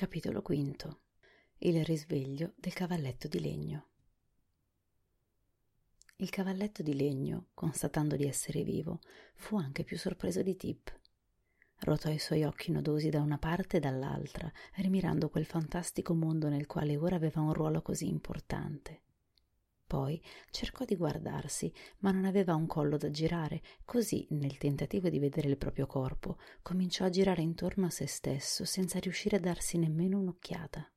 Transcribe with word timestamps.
Capitolo 0.00 0.40
V. 0.40 0.96
Il 1.58 1.84
risveglio 1.84 2.54
del 2.56 2.72
cavalletto 2.72 3.28
di 3.28 3.38
legno. 3.38 3.88
Il 6.16 6.30
cavalletto 6.30 6.82
di 6.82 6.94
legno, 6.94 7.48
constatando 7.52 8.16
di 8.16 8.24
essere 8.24 8.62
vivo, 8.62 9.00
fu 9.34 9.58
anche 9.58 9.84
più 9.84 9.98
sorpreso 9.98 10.40
di 10.40 10.56
Tip. 10.56 10.98
Rotò 11.80 12.08
i 12.08 12.18
suoi 12.18 12.44
occhi 12.44 12.70
nodosi 12.70 13.10
da 13.10 13.20
una 13.20 13.36
parte 13.36 13.76
e 13.76 13.80
dall'altra, 13.80 14.50
rimirando 14.76 15.28
quel 15.28 15.44
fantastico 15.44 16.14
mondo 16.14 16.48
nel 16.48 16.64
quale 16.64 16.96
ora 16.96 17.16
aveva 17.16 17.42
un 17.42 17.52
ruolo 17.52 17.82
così 17.82 18.08
importante. 18.08 19.02
Poi 19.90 20.22
cercò 20.52 20.84
di 20.84 20.94
guardarsi, 20.94 21.74
ma 21.98 22.12
non 22.12 22.24
aveva 22.24 22.54
un 22.54 22.68
collo 22.68 22.96
da 22.96 23.10
girare, 23.10 23.60
così, 23.84 24.24
nel 24.30 24.56
tentativo 24.56 25.08
di 25.08 25.18
vedere 25.18 25.48
il 25.48 25.56
proprio 25.56 25.88
corpo, 25.88 26.38
cominciò 26.62 27.06
a 27.06 27.10
girare 27.10 27.42
intorno 27.42 27.86
a 27.86 27.90
se 27.90 28.06
stesso 28.06 28.64
senza 28.64 29.00
riuscire 29.00 29.38
a 29.38 29.40
darsi 29.40 29.78
nemmeno 29.78 30.20
un'occhiata. 30.20 30.88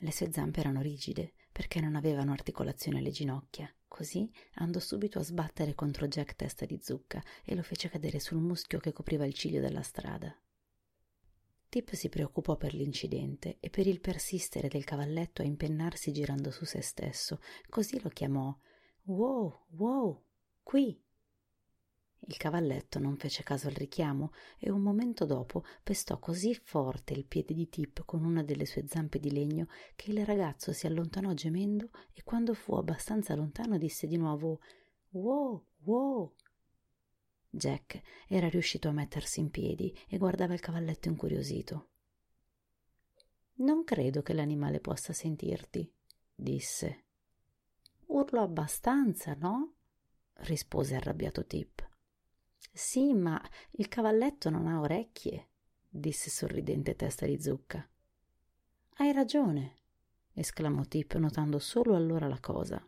Le 0.00 0.12
sue 0.12 0.30
zampe 0.30 0.60
erano 0.60 0.82
rigide 0.82 1.32
perché 1.50 1.80
non 1.80 1.96
avevano 1.96 2.32
articolazione 2.32 2.98
alle 2.98 3.10
ginocchia, 3.10 3.74
così 3.88 4.30
andò 4.56 4.78
subito 4.78 5.18
a 5.18 5.22
sbattere 5.22 5.74
contro 5.74 6.06
Jack 6.08 6.36
testa 6.36 6.66
di 6.66 6.78
zucca 6.82 7.24
e 7.42 7.54
lo 7.54 7.62
fece 7.62 7.88
cadere 7.88 8.20
sul 8.20 8.36
muschio 8.36 8.80
che 8.80 8.92
copriva 8.92 9.24
il 9.24 9.32
ciglio 9.32 9.62
della 9.62 9.80
strada. 9.80 10.38
Tip 11.72 11.94
si 11.94 12.10
preoccupò 12.10 12.58
per 12.58 12.74
l'incidente 12.74 13.56
e 13.58 13.70
per 13.70 13.86
il 13.86 13.98
persistere 13.98 14.68
del 14.68 14.84
cavalletto 14.84 15.40
a 15.40 15.46
impennarsi 15.46 16.12
girando 16.12 16.50
su 16.50 16.66
se 16.66 16.82
stesso, 16.82 17.40
così 17.70 17.98
lo 18.02 18.10
chiamò 18.10 18.54
Wow, 19.04 19.64
wow, 19.70 20.22
qui. 20.62 21.02
Il 22.26 22.36
cavalletto 22.36 22.98
non 22.98 23.16
fece 23.16 23.42
caso 23.42 23.68
al 23.68 23.72
richiamo 23.72 24.32
e 24.58 24.70
un 24.70 24.82
momento 24.82 25.24
dopo 25.24 25.64
pestò 25.82 26.18
così 26.18 26.54
forte 26.54 27.14
il 27.14 27.24
piede 27.24 27.54
di 27.54 27.70
Tip 27.70 28.04
con 28.04 28.22
una 28.22 28.42
delle 28.42 28.66
sue 28.66 28.86
zampe 28.86 29.18
di 29.18 29.30
legno 29.30 29.68
che 29.96 30.10
il 30.10 30.26
ragazzo 30.26 30.74
si 30.74 30.86
allontanò 30.86 31.32
gemendo 31.32 31.88
e 32.12 32.22
quando 32.22 32.52
fu 32.52 32.74
abbastanza 32.74 33.34
lontano 33.34 33.78
disse 33.78 34.06
di 34.06 34.18
nuovo 34.18 34.60
Wow, 35.12 35.64
wow. 35.84 36.34
Jack 37.54 38.00
era 38.28 38.48
riuscito 38.48 38.88
a 38.88 38.92
mettersi 38.92 39.40
in 39.40 39.50
piedi 39.50 39.94
e 40.08 40.16
guardava 40.16 40.54
il 40.54 40.60
cavalletto 40.60 41.08
incuriosito. 41.08 41.90
Non 43.56 43.84
credo 43.84 44.22
che 44.22 44.32
l'animale 44.32 44.80
possa 44.80 45.12
sentirti, 45.12 45.92
disse. 46.34 47.04
Urlo 48.06 48.40
abbastanza, 48.40 49.34
no? 49.34 49.74
rispose 50.44 50.94
arrabbiato 50.94 51.44
Tip. 51.44 51.86
Sì, 52.72 53.12
ma 53.12 53.38
il 53.72 53.86
cavalletto 53.88 54.48
non 54.48 54.66
ha 54.66 54.80
orecchie, 54.80 55.50
disse 55.90 56.30
sorridente 56.30 56.96
testa 56.96 57.26
di 57.26 57.38
zucca. 57.38 57.86
Hai 58.94 59.12
ragione, 59.12 59.76
esclamò 60.32 60.84
Tip 60.84 61.16
notando 61.16 61.58
solo 61.58 61.94
allora 61.94 62.28
la 62.28 62.40
cosa. 62.40 62.82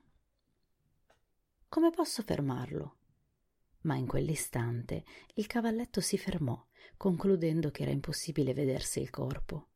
Come 1.69 1.91
posso 1.91 2.23
fermarlo? 2.23 2.97
Ma 3.85 3.97
in 3.97 4.07
quell'istante 4.07 5.05
il 5.35 5.47
cavalletto 5.47 6.01
si 6.01 6.19
fermò, 6.19 6.63
concludendo 6.97 7.71
che 7.71 7.83
era 7.83 7.91
impossibile 7.91 8.53
vedersi 8.53 9.01
il 9.01 9.11
corpo. 9.11 9.69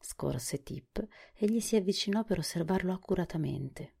Scorse 0.00 0.62
Tip 0.62 1.06
e 1.34 1.46
gli 1.46 1.60
si 1.60 1.76
avvicinò 1.76 2.24
per 2.24 2.38
osservarlo 2.38 2.92
accuratamente. 2.92 3.94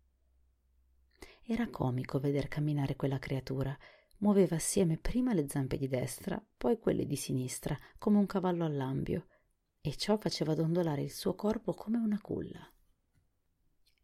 Era 1.44 1.68
comico 1.68 2.18
veder 2.18 2.48
camminare 2.48 2.94
quella 2.94 3.18
creatura. 3.18 3.76
Muoveva 4.18 4.56
assieme 4.56 4.98
prima 4.98 5.32
le 5.32 5.48
zampe 5.48 5.76
di 5.76 5.88
destra, 5.88 6.42
poi 6.56 6.78
quelle 6.78 7.06
di 7.06 7.16
sinistra, 7.16 7.76
come 7.98 8.18
un 8.18 8.26
cavallo 8.26 8.64
all'ambio, 8.64 9.26
e 9.80 9.96
ciò 9.96 10.18
faceva 10.18 10.54
dondolare 10.54 11.02
il 11.02 11.12
suo 11.12 11.34
corpo 11.34 11.72
come 11.72 11.98
una 11.98 12.20
culla. 12.20 12.70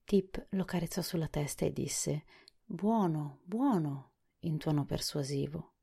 Tip 0.05 0.47
lo 0.51 0.65
carezzò 0.65 1.03
sulla 1.03 1.29
testa 1.29 1.65
e 1.65 1.73
disse 1.73 2.25
Buono, 2.65 3.41
buono 3.45 4.14
in 4.45 4.59
tono 4.59 4.85
persuasivo, 4.85 5.75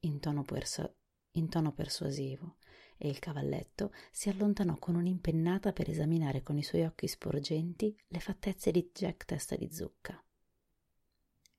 in 0.00 0.20
tono, 0.20 0.42
perso- 0.42 0.96
in 1.32 1.48
tono 1.48 1.72
persuasivo, 1.72 2.56
e 2.96 3.08
il 3.08 3.18
cavalletto 3.18 3.92
si 4.10 4.28
allontanò 4.28 4.76
con 4.76 4.94
un'impennata 4.94 5.72
per 5.72 5.90
esaminare 5.90 6.42
con 6.42 6.56
i 6.56 6.62
suoi 6.62 6.84
occhi 6.84 7.08
sporgenti 7.08 7.96
le 8.08 8.20
fattezze 8.20 8.70
di 8.70 8.90
Jack 8.92 9.24
testa 9.24 9.56
di 9.56 9.72
zucca. 9.72 10.22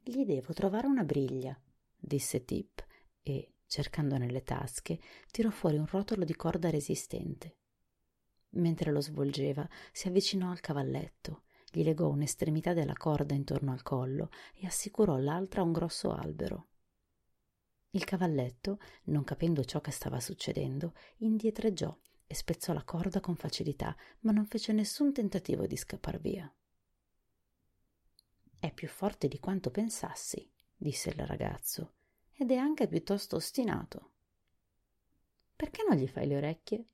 Gli 0.02 0.26
devo 0.26 0.54
trovare 0.54 0.88
una 0.88 1.04
briglia, 1.04 1.60
disse 1.98 2.46
Tip, 2.46 2.86
e, 3.22 3.56
cercando 3.66 4.18
nelle 4.18 4.44
tasche, 4.44 5.00
tirò 5.32 5.50
fuori 5.50 5.78
un 5.78 5.86
rotolo 5.86 6.24
di 6.24 6.36
corda 6.36 6.70
resistente. 6.70 7.58
Mentre 8.52 8.92
lo 8.92 9.02
svolgeva, 9.02 9.68
si 9.92 10.08
avvicinò 10.08 10.52
al 10.52 10.60
cavalletto 10.60 11.44
gli 11.76 11.84
legò 11.84 12.08
un'estremità 12.08 12.74
della 12.74 12.94
corda 12.94 13.34
intorno 13.34 13.72
al 13.72 13.82
collo 13.82 14.30
e 14.54 14.68
assicurò 14.68 15.18
l'altra 15.18 15.62
a 15.62 15.64
un 15.64 15.72
grosso 15.72 16.12
albero. 16.12 16.68
Il 17.90 18.04
cavalletto, 18.04 18.80
non 19.06 19.24
capendo 19.24 19.64
ciò 19.64 19.82
che 19.82 19.90
stava 19.90 20.20
succedendo, 20.20 20.94
indietreggiò 21.18 21.98
e 22.28 22.36
spezzò 22.36 22.74
la 22.74 22.84
corda 22.84 23.20
con 23.22 23.36
facilità, 23.36 23.98
ma 24.20 24.32
non 24.32 24.46
fece 24.46 24.72
nessun 24.72 25.14
tentativo 25.14 25.66
di 25.66 25.76
scappar 25.76 26.20
via. 26.20 26.54
È 28.60 28.72
più 28.72 28.88
forte 28.88 29.28
di 29.28 29.40
quanto 29.40 29.72
pensassi, 29.72 30.48
disse 30.76 31.10
il 31.10 31.26
ragazzo, 31.26 31.96
ed 32.34 32.52
è 32.52 32.56
anche 32.56 32.88
piuttosto 32.88 33.38
ostinato. 33.38 34.12
Perché 35.56 35.84
non 35.90 35.98
gli 35.98 36.08
fai 36.08 36.28
le 36.28 36.38
orecchie? 36.38 36.86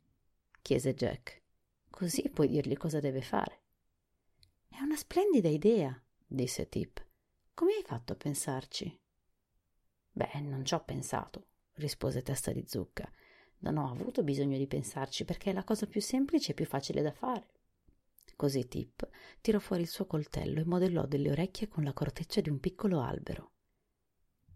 chiese 0.61 0.93
Jack. 0.93 1.43
Così 1.89 2.29
puoi 2.29 2.47
dirgli 2.47 2.77
cosa 2.77 3.01
deve 3.01 3.21
fare. 3.21 3.63
È 4.69 4.79
una 4.81 4.95
splendida 4.95 5.49
idea, 5.49 6.01
disse 6.25 6.69
Tip. 6.69 7.05
Come 7.53 7.73
hai 7.73 7.83
fatto 7.83 8.13
a 8.13 8.15
pensarci? 8.15 8.97
Beh, 10.11 10.39
non 10.41 10.63
ci 10.63 10.73
ho 10.73 10.83
pensato, 10.83 11.47
rispose 11.73 12.21
Testa 12.21 12.51
di 12.51 12.63
Zucca. 12.65 13.11
Non 13.59 13.77
ho 13.77 13.91
avuto 13.91 14.23
bisogno 14.23 14.57
di 14.57 14.67
pensarci 14.67 15.25
perché 15.25 15.49
è 15.49 15.53
la 15.53 15.65
cosa 15.65 15.85
più 15.85 15.99
semplice 15.99 16.51
e 16.51 16.53
più 16.53 16.65
facile 16.65 17.01
da 17.01 17.11
fare. 17.11 17.53
Così 18.37 18.69
Tip 18.69 19.09
tirò 19.41 19.59
fuori 19.59 19.81
il 19.81 19.89
suo 19.89 20.05
coltello 20.05 20.61
e 20.61 20.65
modellò 20.65 21.05
delle 21.05 21.31
orecchie 21.31 21.67
con 21.67 21.83
la 21.83 21.91
corteccia 21.91 22.39
di 22.39 22.49
un 22.49 22.61
piccolo 22.61 23.01
albero. 23.01 23.51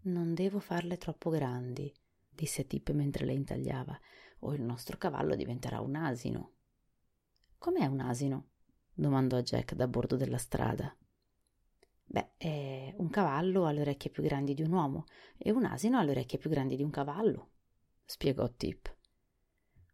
Non 0.04 0.32
devo 0.32 0.58
farle 0.58 0.96
troppo 0.96 1.28
grandi, 1.28 1.92
disse 2.30 2.66
Tip 2.66 2.92
mentre 2.92 3.26
le 3.26 3.34
intagliava, 3.34 4.00
o 4.40 4.54
il 4.54 4.62
nostro 4.62 4.96
cavallo 4.96 5.34
diventerà 5.34 5.80
un 5.80 5.96
asino. 5.96 6.52
Com'è 7.58 7.84
un 7.84 8.00
asino? 8.00 8.52
Domandò 8.94 9.40
Jack 9.40 9.74
da 9.74 9.86
bordo 9.88 10.16
della 10.16 10.38
strada. 10.38 10.96
Beh, 12.06 12.30
eh, 12.36 12.94
un 12.98 13.10
cavallo 13.10 13.64
ha 13.64 13.72
le 13.72 13.80
orecchie 13.80 14.10
più 14.10 14.22
grandi 14.22 14.54
di 14.54 14.62
un 14.62 14.72
uomo 14.72 15.06
e 15.36 15.50
un 15.50 15.64
asino 15.64 15.98
ha 15.98 16.02
le 16.02 16.12
orecchie 16.12 16.38
più 16.38 16.48
grandi 16.48 16.76
di 16.76 16.82
un 16.82 16.90
cavallo, 16.90 17.50
spiegò 18.04 18.48
Tip. 18.50 18.96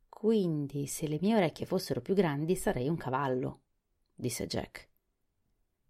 Quindi, 0.09 0.87
se 0.87 1.09
le 1.09 1.19
mie 1.23 1.37
orecchie 1.37 1.65
fossero 1.65 2.03
più 2.03 2.15
grandi, 2.15 2.57
sarei 2.57 2.89
un 2.89 2.97
cavallo, 2.97 3.63
disse 4.15 4.47
Jack. 4.47 4.89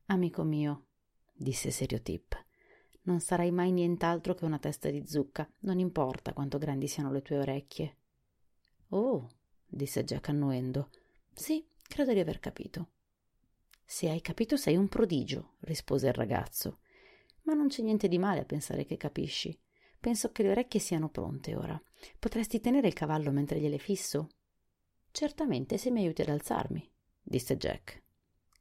Amico 0.07 0.45
mio, 0.45 0.87
disse 1.33 1.71
serio 1.71 2.01
Tip, 2.01 2.45
non 3.03 3.19
sarai 3.19 3.51
mai 3.51 3.73
nient'altro 3.73 4.35
che 4.35 4.45
una 4.45 4.59
testa 4.59 4.89
di 4.89 5.05
zucca, 5.07 5.51
non 5.61 5.79
importa 5.81 6.33
quanto 6.33 6.59
grandi 6.59 6.87
siano 6.87 7.11
le 7.11 7.23
tue 7.23 7.39
orecchie. 7.39 7.97
Oh, 8.91 9.29
disse 9.67 10.05
Jack 10.05 10.29
annuendo. 10.29 10.91
Sì, 11.33 11.67
credo 11.83 12.13
di 12.13 12.21
aver 12.21 12.39
capito. 12.39 12.91
Se 13.93 14.09
hai 14.09 14.21
capito 14.21 14.57
sei 14.57 14.77
un 14.77 14.87
prodigio, 14.87 15.57
rispose 15.63 16.07
il 16.07 16.13
ragazzo. 16.13 16.79
Ma 17.43 17.55
non 17.55 17.67
c'è 17.67 17.83
niente 17.83 18.07
di 18.07 18.19
male 18.19 18.39
a 18.39 18.45
pensare 18.45 18.85
che 18.85 18.97
capisci. 18.97 19.59
Penso 19.99 20.31
che 20.31 20.45
le 20.45 20.51
orecchie 20.51 20.79
siano 20.79 21.09
pronte 21.09 21.57
ora. 21.57 21.83
Potresti 22.17 22.61
tenere 22.61 22.87
il 22.87 22.93
cavallo 22.93 23.33
mentre 23.33 23.59
gliele 23.59 23.79
fisso? 23.79 24.29
Certamente, 25.11 25.77
se 25.77 25.91
mi 25.91 26.03
aiuti 26.03 26.23
ad 26.23 26.29
alzarmi, 26.29 26.89
disse 27.21 27.57
Jack. 27.57 28.05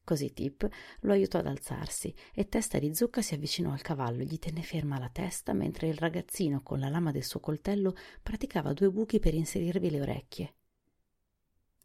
Così 0.03 0.33
Tip 0.33 0.67
lo 1.01 1.11
aiutò 1.11 1.37
ad 1.37 1.45
alzarsi 1.45 2.11
e 2.33 2.49
Testa 2.49 2.79
di 2.79 2.95
Zucca 2.95 3.21
si 3.21 3.35
avvicinò 3.35 3.71
al 3.71 3.81
cavallo 3.81 4.23
e 4.23 4.25
gli 4.25 4.39
tenne 4.39 4.63
ferma 4.63 4.97
la 4.97 5.09
testa 5.09 5.53
mentre 5.53 5.89
il 5.89 5.95
ragazzino 5.95 6.63
con 6.63 6.79
la 6.79 6.89
lama 6.89 7.11
del 7.11 7.23
suo 7.23 7.39
coltello 7.39 7.95
praticava 8.23 8.73
due 8.73 8.89
buchi 8.89 9.19
per 9.19 9.35
inserirvi 9.35 9.91
le 9.91 10.01
orecchie. 10.01 10.55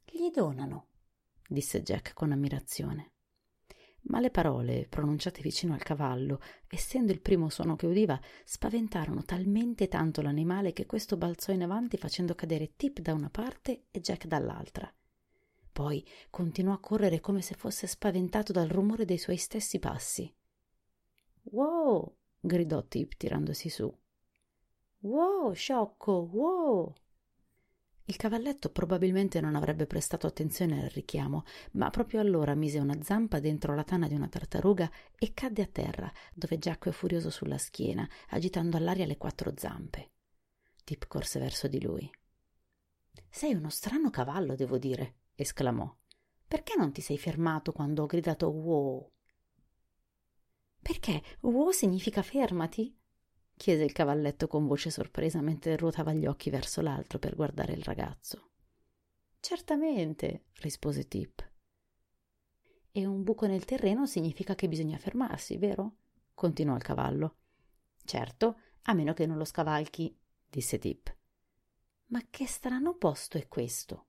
Gli 0.06 0.30
donano, 0.30 0.86
disse 1.46 1.82
Jack 1.82 2.14
con 2.14 2.32
ammirazione. 2.32 3.10
Ma 4.06 4.20
le 4.20 4.30
parole, 4.30 4.86
pronunciate 4.88 5.40
vicino 5.40 5.72
al 5.72 5.82
cavallo, 5.82 6.40
essendo 6.68 7.10
il 7.10 7.20
primo 7.20 7.48
suono 7.48 7.74
che 7.74 7.86
udiva, 7.86 8.20
spaventarono 8.44 9.22
talmente 9.24 9.88
tanto 9.88 10.20
l'animale 10.20 10.72
che 10.72 10.84
questo 10.84 11.16
balzò 11.16 11.52
in 11.52 11.62
avanti 11.62 11.96
facendo 11.96 12.34
cadere 12.34 12.74
Tip 12.76 13.00
da 13.00 13.14
una 13.14 13.30
parte 13.30 13.86
e 13.90 14.00
Jack 14.00 14.26
dall'altra. 14.26 14.92
Poi 15.72 16.06
continuò 16.28 16.74
a 16.74 16.80
correre 16.80 17.20
come 17.20 17.40
se 17.40 17.54
fosse 17.54 17.86
spaventato 17.86 18.52
dal 18.52 18.68
rumore 18.68 19.06
dei 19.06 19.18
suoi 19.18 19.38
stessi 19.38 19.78
passi. 19.78 20.32
Wow! 21.44 22.16
gridò 22.38 22.84
Tip 22.84 23.16
tirandosi 23.16 23.70
su. 23.70 23.92
Wow, 25.00 25.52
sciocco, 25.52 26.28
wow! 26.30 26.94
Il 28.06 28.16
cavalletto 28.16 28.70
probabilmente 28.70 29.40
non 29.40 29.54
avrebbe 29.54 29.86
prestato 29.86 30.26
attenzione 30.26 30.82
al 30.82 30.90
richiamo, 30.90 31.44
ma 31.72 31.88
proprio 31.88 32.20
allora 32.20 32.54
mise 32.54 32.78
una 32.78 33.02
zampa 33.02 33.40
dentro 33.40 33.74
la 33.74 33.82
tana 33.82 34.08
di 34.08 34.14
una 34.14 34.28
tartaruga 34.28 34.90
e 35.18 35.32
cadde 35.32 35.62
a 35.62 35.66
terra, 35.66 36.12
dove 36.34 36.58
giacque 36.58 36.92
furioso 36.92 37.30
sulla 37.30 37.56
schiena, 37.56 38.06
agitando 38.28 38.76
all'aria 38.76 39.06
le 39.06 39.16
quattro 39.16 39.54
zampe. 39.56 40.10
Tip 40.84 41.06
corse 41.06 41.38
verso 41.38 41.66
di 41.66 41.80
lui. 41.80 42.10
Sei 43.30 43.54
uno 43.54 43.70
strano 43.70 44.10
cavallo, 44.10 44.54
devo 44.54 44.76
dire, 44.76 45.20
esclamò. 45.34 45.90
Perché 46.46 46.74
non 46.76 46.92
ti 46.92 47.00
sei 47.00 47.16
fermato 47.16 47.72
quando 47.72 48.02
ho 48.02 48.06
gridato 48.06 48.50
wow? 48.50 49.10
Perché 50.82 51.22
wow 51.40 51.70
significa 51.70 52.20
fermati? 52.20 52.94
Chiese 53.56 53.84
il 53.84 53.92
cavalletto 53.92 54.46
con 54.46 54.66
voce 54.66 54.90
sorpresa 54.90 55.40
mentre 55.40 55.76
ruotava 55.76 56.12
gli 56.12 56.26
occhi 56.26 56.50
verso 56.50 56.80
l'altro 56.80 57.18
per 57.18 57.34
guardare 57.34 57.72
il 57.72 57.82
ragazzo. 57.82 58.50
Certamente, 59.40 60.46
rispose 60.60 61.06
Tip. 61.06 61.50
E 62.90 63.06
un 63.06 63.22
buco 63.22 63.46
nel 63.46 63.64
terreno 63.64 64.06
significa 64.06 64.54
che 64.54 64.68
bisogna 64.68 64.98
fermarsi, 64.98 65.56
vero? 65.58 65.96
continuò 66.34 66.76
il 66.76 66.82
cavallo. 66.82 67.36
Certo, 68.04 68.60
a 68.82 68.94
meno 68.94 69.12
che 69.14 69.26
non 69.26 69.36
lo 69.36 69.44
scavalchi, 69.44 70.16
disse 70.48 70.78
Tip. 70.78 71.14
Ma 72.06 72.22
che 72.30 72.46
strano 72.46 72.94
posto 72.96 73.38
è 73.38 73.48
questo? 73.48 74.06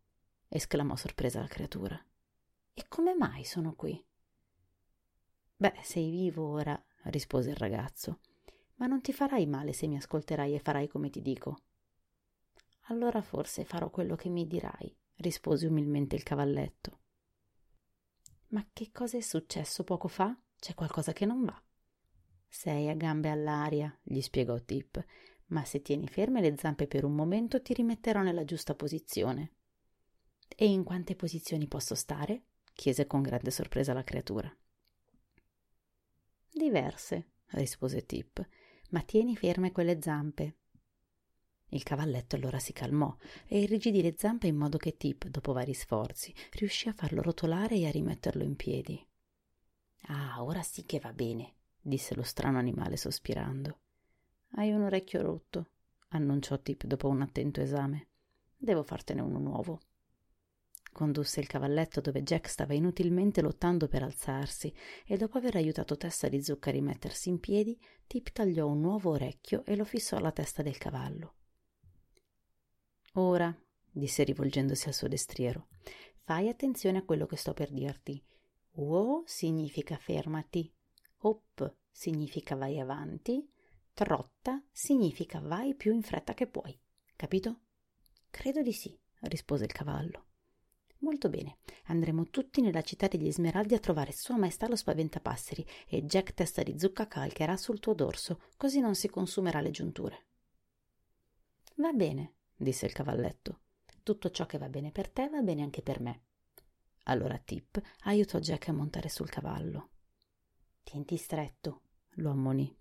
esclamò 0.47 0.95
sorpresa 0.95 1.39
la 1.39 1.47
creatura. 1.47 2.00
E 2.74 2.86
come 2.88 3.15
mai 3.15 3.44
sono 3.44 3.74
qui? 3.74 4.03
Beh, 5.57 5.80
sei 5.81 6.09
vivo 6.09 6.47
ora, 6.47 6.81
rispose 7.03 7.50
il 7.50 7.56
ragazzo, 7.56 8.19
ma 8.75 8.88
non 8.88 9.01
ti 9.01 9.13
farai 9.13 9.45
male 9.45 9.74
se 9.74 9.88
mi 9.88 9.98
ascolterai 9.98 10.54
e 10.56 10.60
farai 10.60 10.88
come 10.88 11.10
ti 11.10 11.22
dico. 11.22 11.57
Allora 12.88 13.22
forse 13.22 13.66
farò 13.66 13.89
quello 13.89 14.16
che 14.16 14.30
mi 14.30 14.45
dirai, 14.45 14.95
rispose 15.18 15.68
umilmente 15.68 16.16
il 16.16 16.24
cavalletto. 16.24 17.00
Ma 18.50 18.66
che 18.72 18.92
cosa 18.92 19.18
è 19.18 19.22
successo 19.22 19.83
poco 19.83 20.07
fa? 20.07 20.38
C'è 20.57 20.74
qualcosa 20.74 21.13
che 21.13 21.25
non 21.25 21.44
va. 21.44 21.62
Sei 22.48 22.89
a 22.89 22.94
gambe 22.94 23.30
all'aria, 23.30 23.98
gli 24.04 24.22
spiegò 24.22 24.60
Tip, 24.60 25.04
ma 25.48 25.66
se 25.66 25.81
tieni 25.81 26.07
ferme 26.07 26.42
le 26.42 26.56
zampe 26.57 26.88
per 26.88 27.04
un 27.04 27.13
momento 27.13 27.62
ti 27.62 27.74
rimetterò 27.74 28.21
nella 28.21 28.45
giusta 28.45 28.75
posizione. 28.75 29.54
E 30.48 30.66
in 30.66 30.83
quante 30.83 31.16
posizioni 31.16 31.68
posso 31.68 31.95
stare? 31.95 32.45
chiese 32.74 33.07
con 33.07 33.21
grande 33.21 33.51
sorpresa 33.51 33.94
la 33.94 34.04
creatura. 34.04 34.54
Diverse, 36.51 37.31
rispose 37.48 38.06
Tip, 38.06 38.48
ma 38.89 39.01
tieni 39.01 39.35
ferme 39.35 39.71
quelle 39.71 40.01
zampe. 40.01 40.55
Il 41.69 41.83
cavalletto 41.83 42.35
allora 42.35 42.59
si 42.59 42.73
calmò 42.73 43.15
e 43.47 43.61
irrigidì 43.61 44.01
le 44.01 44.15
zampe 44.17 44.47
in 44.47 44.55
modo 44.55 44.77
che 44.77 44.97
Tip, 44.97 45.27
dopo 45.27 45.53
vari 45.53 45.73
sforzi, 45.73 46.33
riuscì 46.51 46.87
a 46.87 46.93
farlo 46.93 47.21
rotolare 47.21 47.75
e 47.75 47.87
a 47.87 47.91
rimetterlo 47.91 48.43
in 48.43 48.55
piedi. 48.55 49.05
Ah, 50.07 50.43
ora 50.43 50.61
sì 50.61 50.85
che 50.85 50.99
va 50.99 51.11
bene, 51.11 51.53
disse 51.81 52.15
lo 52.15 52.23
strano 52.23 52.59
animale 52.59 52.97
sospirando. 52.97 53.79
Hai 54.51 54.71
un 54.71 54.83
orecchio 54.83 55.21
rotto, 55.21 55.69
annunciò 56.09 56.59
Tip 56.59 56.85
dopo 56.85 57.07
un 57.07 57.21
attento 57.21 57.61
esame. 57.61 58.07
Devo 58.55 58.83
fartene 58.83 59.21
uno 59.21 59.39
nuovo 59.39 59.79
condusse 60.95 61.42
il 61.42 61.47
cavalletto 61.47 62.00
dove 62.00 62.24
Jack 62.24 62.47
stava 62.47 62.74
inutilmente 62.74 63.42
lottando 63.42 63.89
per 63.89 64.01
alzarsi 64.01 64.74
e 65.06 65.18
dopo 65.18 65.38
aver 65.38 65.57
aiutato 65.57 65.97
Tessa 65.97 66.30
di 66.30 66.42
Zucca 66.42 66.69
a 66.69 66.71
rimettersi 66.71 67.27
in 67.27 67.42
piedi, 67.42 67.77
Tip 68.07 68.30
tagliò 68.31 68.65
un 68.65 68.80
nuovo 68.80 69.12
orecchio 69.12 69.65
e 69.65 69.75
lo 69.75 69.83
fissò 69.83 70.15
alla 70.15 70.31
testa 70.31 70.62
del 70.62 70.77
cavallo. 70.77 71.33
Ora, 73.15 73.53
disse 73.92 74.24
rivolgendosi 74.24 74.88
al 74.88 74.94
suo 74.94 75.09
destriero, 75.09 75.68
fai 76.21 76.47
attenzione 76.47 77.00
a 77.00 77.03
quello 77.03 77.25
che 77.25 77.36
sto 77.36 77.53
per 77.53 77.74
dirti. 77.74 78.24
Wo 78.75 79.24
significa 79.25 79.97
fermati, 79.97 80.74
hop 81.19 81.75
significa 81.92 82.56
vai 82.56 82.80
avanti, 82.80 83.45
trotta 83.94 84.63
significa 84.71 85.42
vai 85.42 85.75
più 85.75 85.94
in 85.94 86.03
fretta 86.03 86.33
che 86.33 86.47
puoi. 86.47 86.80
Capito? 87.18 87.63
Credo 88.30 88.62
di 88.62 88.71
sì, 88.71 88.97
rispose 89.24 89.65
il 89.65 89.74
cavallo. 89.74 90.25
Molto 91.00 91.30
bene, 91.30 91.57
andremo 91.86 92.30
tutti 92.30 92.62
nella 92.62 92.81
città 92.81 93.07
degli 93.07 93.31
Smeraldi 93.31 93.75
a 93.75 93.80
trovare 93.80 94.12
Sua 94.12 94.38
Maestà 94.38 94.68
lo 94.68 94.75
Spaventapasseri 94.75 95.65
e 95.88 96.03
Jack 96.03 96.33
Testa 96.33 96.63
di 96.63 96.80
Zucca 96.80 97.07
calcherà 97.07 97.57
sul 97.57 97.80
tuo 97.80 97.94
dorso, 97.94 98.42
così 98.57 98.80
non 98.80 98.95
si 98.95 99.09
consumerà 99.09 99.62
le 99.62 99.71
giunture. 99.71 100.25
Va 101.75 101.92
bene, 101.92 102.36
disse 102.56 102.86
il 102.86 102.94
cavalletto. 102.94 103.59
Tutto 104.01 104.30
ciò 104.30 104.45
che 104.45 104.57
va 104.57 104.69
bene 104.69 104.92
per 104.92 105.09
te 105.09 105.30
va 105.30 105.42
bene 105.42 105.62
anche 105.62 105.81
per 105.81 106.00
me. 106.00 106.24
Allora 107.03 107.38
Tip 107.38 107.81
aiutò 108.03 108.39
Jack 108.39 108.69
a 108.69 108.74
montare 108.74 109.09
sul 109.09 109.30
cavallo. 109.30 109.89
Tienti 110.83 111.18
stretto, 111.18 111.81
lo 112.18 112.31
ammonì, 112.31 112.75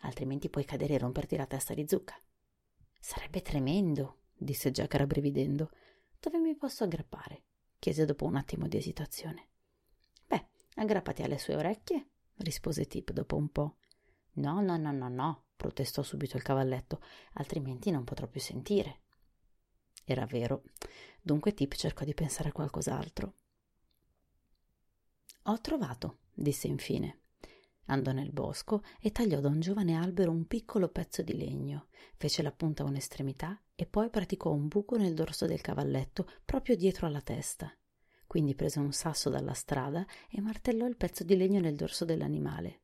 altrimenti 0.00 0.48
puoi 0.48 0.64
cadere 0.64 0.94
e 0.94 0.98
romperti 0.98 1.36
la 1.36 1.46
testa 1.46 1.74
di 1.74 1.86
zucca. 1.86 2.20
Sarebbe 2.98 3.42
tremendo, 3.42 4.22
disse 4.36 4.70
Jack 4.70 4.94
rabbrividendo. 4.94 5.70
Dove 6.18 6.38
mi 6.38 6.56
posso 6.56 6.84
aggrappare? 6.84 7.44
Chiese 7.80 8.04
dopo 8.04 8.26
un 8.26 8.36
attimo 8.36 8.68
di 8.68 8.76
esitazione. 8.76 9.48
Beh, 10.26 10.48
aggrappati 10.74 11.22
alle 11.22 11.38
sue 11.38 11.56
orecchie, 11.56 12.10
rispose 12.36 12.86
Tip 12.86 13.10
dopo 13.10 13.36
un 13.36 13.48
po'. 13.50 13.78
No, 14.34 14.60
no, 14.60 14.76
no, 14.76 14.92
no, 14.92 15.08
no, 15.08 15.44
protestò 15.56 16.02
subito 16.02 16.36
il 16.36 16.42
cavalletto, 16.42 17.00
altrimenti 17.32 17.90
non 17.90 18.04
potrò 18.04 18.28
più 18.28 18.40
sentire. 18.40 19.00
Era 20.04 20.26
vero. 20.26 20.62
Dunque 21.20 21.54
Tip 21.54 21.74
cercò 21.74 22.04
di 22.04 22.14
pensare 22.14 22.50
a 22.50 22.52
qualcos'altro. 22.52 23.34
Ho 25.44 25.60
trovato, 25.60 26.18
disse 26.34 26.68
infine. 26.68 27.22
Andò 27.86 28.12
nel 28.12 28.30
bosco 28.30 28.82
e 29.00 29.10
tagliò 29.10 29.40
da 29.40 29.48
un 29.48 29.58
giovane 29.58 29.96
albero 29.96 30.30
un 30.30 30.46
piccolo 30.46 30.90
pezzo 30.90 31.22
di 31.22 31.36
legno, 31.36 31.88
fece 32.16 32.42
la 32.42 32.52
punta 32.52 32.82
a 32.82 32.86
un'estremità 32.86 33.60
e 33.80 33.86
poi 33.86 34.10
praticò 34.10 34.50
un 34.52 34.68
buco 34.68 34.98
nel 34.98 35.14
dorso 35.14 35.46
del 35.46 35.62
cavalletto 35.62 36.28
proprio 36.44 36.76
dietro 36.76 37.06
alla 37.06 37.22
testa. 37.22 37.74
Quindi 38.26 38.54
prese 38.54 38.78
un 38.78 38.92
sasso 38.92 39.30
dalla 39.30 39.54
strada 39.54 40.04
e 40.28 40.42
martellò 40.42 40.86
il 40.86 40.96
pezzo 40.96 41.24
di 41.24 41.34
legno 41.34 41.60
nel 41.60 41.76
dorso 41.76 42.04
dell'animale. 42.04 42.80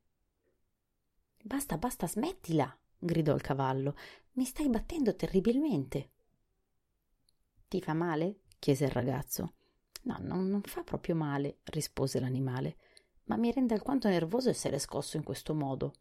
Basta, 1.43 1.77
basta, 1.77 2.09
smettila! 2.09 2.75
gridò 2.99 3.35
il 3.35 3.43
cavallo. 3.43 3.95
Mi 4.33 4.45
stai 4.47 4.71
battendo 4.71 5.15
terribilmente. 5.15 6.13
Ti 7.69 7.83
fa 7.83 7.93
male? 7.93 8.41
chiese 8.59 8.85
il 8.87 8.91
ragazzo. 8.93 9.55
No, 10.05 10.17
non, 10.21 10.49
non 10.49 10.63
fa 10.63 10.83
proprio 10.83 11.15
male, 11.15 11.59
rispose 11.65 12.19
l'animale 12.21 12.77
ma 13.27 13.37
mi 13.37 13.51
rende 13.51 13.75
alquanto 13.75 14.09
nervoso 14.09 14.51
essere 14.51 14.79
scosso 14.79 15.17
in 15.17 15.25
questo 15.25 15.53
modo. 15.53 15.95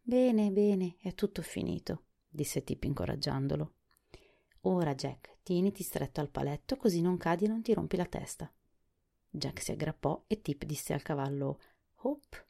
Bene, 0.00 0.52
bene, 0.52 0.94
è 1.00 1.12
tutto 1.14 1.42
finito, 1.42 2.04
disse 2.28 2.62
Tip 2.62 2.84
incoraggiandolo. 2.84 3.74
Ora, 4.64 4.94
Jack, 4.94 5.38
tieniti 5.42 5.82
stretto 5.82 6.20
al 6.20 6.28
paletto 6.28 6.76
così 6.76 7.00
non 7.00 7.16
cadi 7.16 7.46
e 7.46 7.48
non 7.48 7.62
ti 7.62 7.72
rompi 7.72 7.96
la 7.96 8.06
testa. 8.06 8.52
Jack 9.30 9.62
si 9.62 9.72
aggrappò 9.72 10.24
e 10.26 10.42
Tip 10.42 10.64
disse 10.64 10.92
al 10.92 11.02
cavallo 11.02 11.60
Hop. 12.02 12.46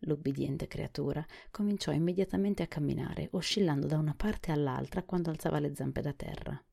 L'ubbidiente 0.00 0.66
creatura 0.66 1.24
cominciò 1.50 1.92
immediatamente 1.92 2.62
a 2.62 2.66
camminare, 2.66 3.28
oscillando 3.32 3.86
da 3.86 3.98
una 3.98 4.14
parte 4.14 4.52
all'altra 4.52 5.02
quando 5.02 5.30
alzava 5.30 5.58
le 5.58 5.74
zampe 5.74 6.00
da 6.00 6.12
terra. 6.12 6.64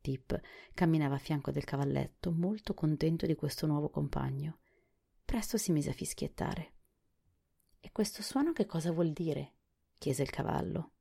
Tip 0.00 0.40
camminava 0.74 1.16
a 1.16 1.18
fianco 1.18 1.50
del 1.50 1.64
cavalletto, 1.64 2.30
molto 2.30 2.74
contento 2.74 3.26
di 3.26 3.34
questo 3.34 3.66
nuovo 3.66 3.90
compagno. 3.90 4.60
Presto 5.24 5.58
si 5.58 5.72
mise 5.72 5.90
a 5.90 5.94
fischiettare. 5.94 6.72
E 7.80 7.90
questo 7.92 8.22
suono 8.22 8.52
che 8.52 8.64
cosa 8.64 8.90
vuol 8.92 9.12
dire? 9.12 9.54
chiese 9.98 10.22
il 10.22 10.30
cavallo. 10.30 10.92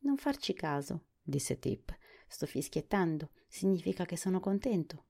Non 0.00 0.16
farci 0.16 0.52
caso, 0.52 1.06
disse 1.22 1.58
Tip. 1.58 1.96
Sto 2.34 2.46
fischiettando, 2.46 3.30
significa 3.46 4.04
che 4.04 4.16
sono 4.16 4.40
contento. 4.40 5.04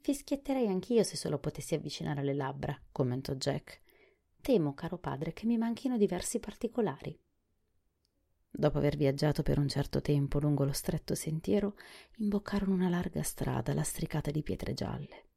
Fischietterei 0.00 0.66
anch'io 0.66 1.02
se 1.02 1.14
solo 1.14 1.38
potessi 1.38 1.74
avvicinare 1.74 2.22
le 2.22 2.32
labbra, 2.32 2.74
commentò 2.90 3.34
Jack. 3.34 3.82
Temo, 4.40 4.72
caro 4.72 4.96
padre, 4.96 5.34
che 5.34 5.44
mi 5.44 5.58
manchino 5.58 5.98
diversi 5.98 6.38
particolari. 6.38 7.20
Dopo 8.50 8.78
aver 8.78 8.96
viaggiato 8.96 9.42
per 9.42 9.58
un 9.58 9.68
certo 9.68 10.00
tempo 10.00 10.38
lungo 10.38 10.64
lo 10.64 10.72
stretto 10.72 11.14
sentiero, 11.14 11.76
imboccarono 12.16 12.72
una 12.72 12.88
larga 12.88 13.22
strada 13.22 13.74
lastricata 13.74 14.30
di 14.30 14.42
pietre 14.42 14.72
gialle. 14.72 15.28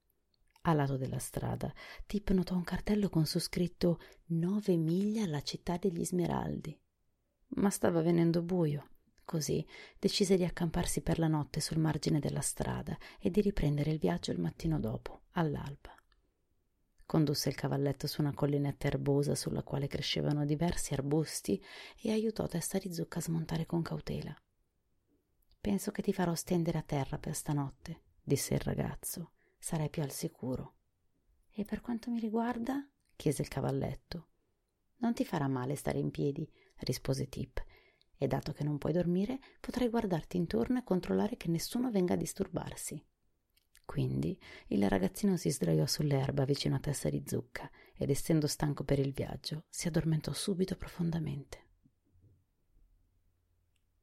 A 0.61 0.71
lato 0.71 0.95
della 0.95 1.19
strada, 1.19 1.73
Tip 2.05 2.29
notò 2.29 2.55
un 2.55 2.63
cartello 2.63 3.09
con 3.09 3.25
su 3.25 3.39
scritto 3.39 3.99
Nove 4.27 4.77
miglia 4.77 5.25
alla 5.25 5.41
città 5.41 5.75
degli 5.75 6.05
Smeraldi. 6.05 6.79
Ma 7.55 7.69
stava 7.69 8.01
venendo 8.01 8.41
buio 8.41 8.91
Così 9.27 9.67
decise 9.99 10.37
di 10.37 10.45
accamparsi 10.45 11.01
per 11.01 11.19
la 11.19 11.27
notte 11.27 11.59
sul 11.59 11.79
margine 11.79 12.19
della 12.19 12.39
strada 12.39 12.97
e 13.19 13.29
di 13.29 13.41
riprendere 13.41 13.91
il 13.91 13.99
viaggio 13.99 14.31
il 14.31 14.39
mattino 14.39 14.79
dopo, 14.79 15.23
all'alba. 15.31 15.93
Condusse 17.05 17.49
il 17.49 17.55
cavalletto 17.55 18.07
su 18.07 18.21
una 18.21 18.33
collinetta 18.33 18.87
erbosa 18.87 19.35
sulla 19.35 19.63
quale 19.63 19.87
crescevano 19.87 20.45
diversi 20.45 20.93
arbusti 20.93 21.61
e 22.01 22.11
aiutò 22.13 22.47
Testa 22.47 22.77
di 22.77 22.93
Zucca 22.93 23.19
a 23.19 23.23
smontare 23.23 23.65
con 23.65 23.81
cautela. 23.81 24.33
Penso 25.59 25.91
che 25.91 26.01
ti 26.01 26.13
farò 26.13 26.33
stendere 26.33 26.77
a 26.77 26.83
terra 26.83 27.17
per 27.17 27.35
stanotte, 27.35 28.03
disse 28.23 28.53
il 28.53 28.61
ragazzo. 28.61 29.33
Sarai 29.59 29.89
più 29.89 30.03
al 30.03 30.11
sicuro. 30.11 30.75
E 31.51 31.65
per 31.65 31.81
quanto 31.81 32.09
mi 32.11 32.21
riguarda? 32.21 32.87
chiese 33.17 33.41
il 33.41 33.49
cavalletto. 33.49 34.29
Non 34.99 35.13
ti 35.13 35.25
farà 35.25 35.49
male 35.49 35.75
stare 35.75 35.99
in 35.99 36.11
piedi, 36.11 36.49
rispose 36.77 37.27
Tip 37.27 37.65
e 38.17 38.27
dato 38.27 38.51
che 38.51 38.63
non 38.63 38.77
puoi 38.77 38.93
dormire, 38.93 39.39
potrai 39.59 39.89
guardarti 39.89 40.37
intorno 40.37 40.79
e 40.79 40.83
controllare 40.83 41.37
che 41.37 41.49
nessuno 41.49 41.91
venga 41.91 42.13
a 42.13 42.17
disturbarsi. 42.17 43.03
Quindi 43.85 44.37
il 44.67 44.87
ragazzino 44.89 45.37
si 45.37 45.49
sdraiò 45.49 45.85
sull'erba 45.85 46.43
vicino 46.43 46.75
a 46.75 46.79
testa 46.79 47.09
di 47.09 47.23
zucca 47.25 47.69
ed 47.95 48.09
essendo 48.09 48.45
stanco 48.45 48.83
per 48.83 48.99
il 48.99 49.13
viaggio 49.13 49.63
si 49.69 49.87
addormentò 49.87 50.33
subito 50.33 50.75
profondamente. 50.75 51.66